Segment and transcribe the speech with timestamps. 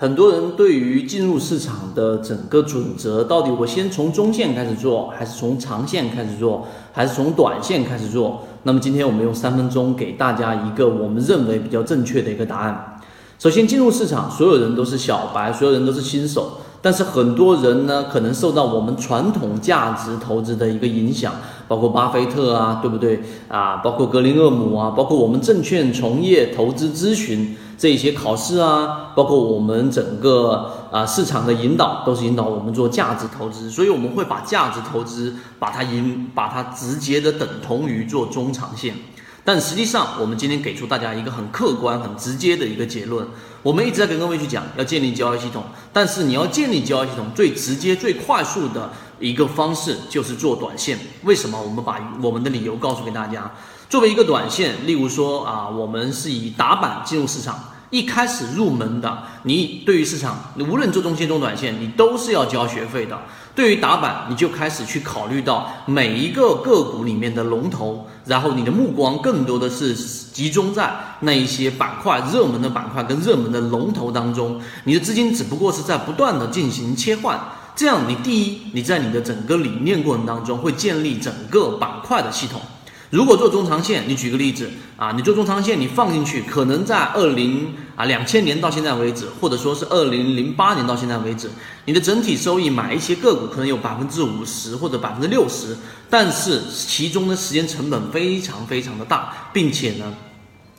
[0.00, 8.44] 很多人对于进入市场的整个准则，到底我先从中线开始做，还是从长线开始做，还是从短线开始做？
[8.62, 13.00] 那么今天我们用三分钟给大家一个我们认为比较正确的一个答案。
[13.40, 21.34] 首先，进入市场，所有人都是小白，所有人都是新手，但是很多人呢，可能受到我们传统价值投资的一个影响，
[21.68, 23.76] 包括巴菲特啊，对不对啊？
[23.76, 27.56] 包括格林厄姆啊，包括我们证券从业投资咨询。
[27.78, 38.94] 这一些考试啊，包括我们整个啊市场的引导，都是引导我们做价值投资，所以我们会把价值投资把它引，把它直接的等同于做中长线。
[39.48, 43.26] 但实际上，我们今天给出大家一个很客观、很直接的一个结论。
[43.62, 50.98] 我们一直在跟各位去讲，要建立交易系统，但是你要建立交易系统，最直接、最快速的一个方式就是做短线。
[51.22, 51.58] 为什么？
[51.58, 53.50] 我们把我们的理由告诉给大家。
[53.88, 57.58] 作为一个短线，例如说啊，我们是以打板进入市场，
[57.90, 63.18] 一开始入门的，你对于市场，你无论做中线、做短线，你都是要交学费的。
[63.54, 77.40] 对于打板，你就开始去考虑到每一个个股里面的龙头，然后你的目光更多的是集中在那一些板块、热门的板块跟热门的龙头当中，你的资金只不过是在不断的进行切换。
[77.74, 82.60] 这样，你第一，你在你的整个理念过程当中会建立整个板块的系统。
[83.10, 91.50] 如果做中长线，你举个例子啊，你做中长线，你放进去，可能在二零啊两千年到现在为止，或者说是二零零八年到现在为止，
[91.86, 95.74] 你的整体收益买一些个股可能有百分之五十或者百分之六十，
[96.10, 100.14] 但是其中的时间成本非常非常的大，并且呢。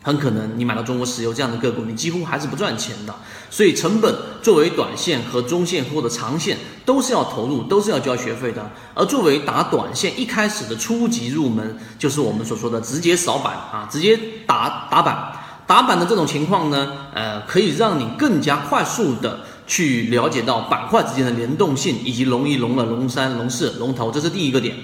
[0.01, 3.13] 很可能你买到中国石油这样的个股，你几乎还是不赚钱的。
[3.49, 8.71] 所以成本作为短线和中线或者长线都是要投入，都是要交学费的。
[8.93, 15.33] 而作为打短线一开始的初级入门，就是我们所说的直接扫板啊，直接打打板。
[15.67, 24.75] 打板的这种情况呢，呃，可以让你更加快速的去了解到板块之间的联动性，以及龙一、龙二、龙三、龙四、龙头，这是第一个点。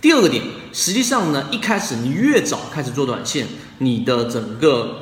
[0.00, 3.46] 第二个点，实际上呢，一开始你越早开始做短线，
[3.78, 4.96] 你的整个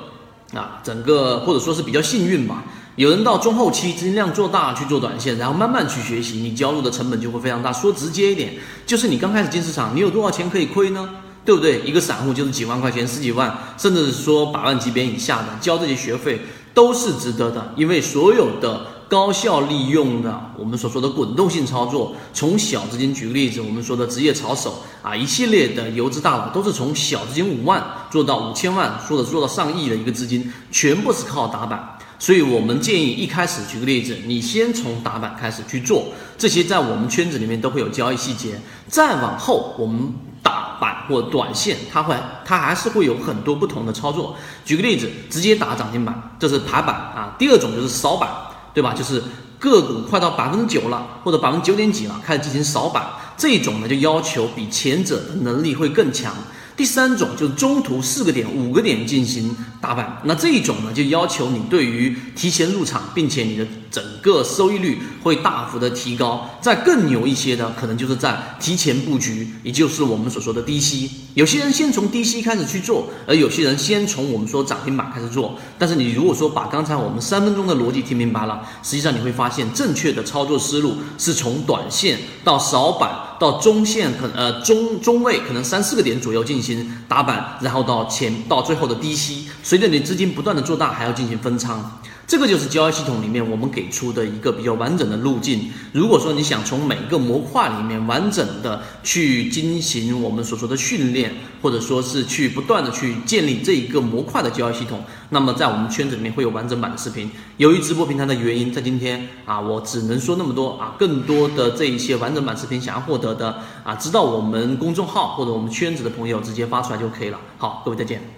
[0.55, 2.65] 啊，整个或者说是比较幸运吧。
[2.97, 7.73] 有人到中后期资金量做大去做短线，然后慢慢去学习，你交入的成本就会非常大。
[7.73, 8.55] 说直接一点，
[8.87, 11.09] 就是你刚开始进市场，你有多少钱可以亏呢？
[11.45, 11.81] 对不对？
[11.83, 16.41] 一个散户就是几万块钱、十几万，甚至是说百万级别以下的，交这些学费
[16.75, 18.98] 都是值得的，因为所有的。
[19.09, 31.97] 高效利用的我们所说的滚动性操作，从小资金举个例子，我们说的职业操手啊，一系列的游资大佬都是从小资金五万做到五千万，或者做到上亿的一个资金，全部是靠打板。
[32.19, 38.61] 所以我们建议一开始举个例子，你先从打板开始去做，这些在我们圈子里面都会有交易细节。
[38.89, 42.15] 再往后，我们打板或短线，它会
[42.45, 44.37] 它还是会有很多不同的操作。
[44.67, 47.35] 举个例子，直接打涨停板，这是爬板啊。
[47.39, 48.29] 第二种就是扫板。
[48.75, 48.95] 对吧？
[48.95, 49.23] 就是
[49.59, 53.07] 个股快到百分之九了，或者百分之九点几了，开始进行扫板，
[53.37, 56.35] 这种呢就要求比前者的能力会更强。
[56.79, 66.49] 第三种就是中途四个点、五个点进行打板，那这一种呢就要求你对于提前入场，并且你的整个收益率会大幅的提高。
[66.63, 71.11] 再更牛一些的，可能就是在提前布局，也就是我们所说的低吸。
[71.35, 75.59] 有些人先从低吸开始去做，而有些人先从我们说涨停板开始做。
[75.77, 83.28] 但是你如果说把刚才我们三分钟的逻辑听明白了，实际上你会发现正确的操作思路是从短线到扫板。
[83.39, 92.01] 到中线可呃中中位可能三四个点左右进行打板，然后到前到最后的低吸，随着你资金不断的做大，还要进行分仓。
[92.29, 95.73] 这个就是交易系统里面我们给出的一个比较完整的路径。
[95.93, 107.31] 如果说你想从每个模块里面完整的去进行我们所说的训练，或者说是去不断的去建立这一个模块的交易系统，那么在我们圈子里面会有完整版的视频。
[107.57, 110.95] 由于直播平台的原因，在今天啊，我只能说那么多啊。
[110.99, 117.41] 更多的这一些完整版视频想要获得的啊，知道我们公众号或者我们圈子的朋友直接发出来就可以了。
[117.57, 118.38] 好，各位再见。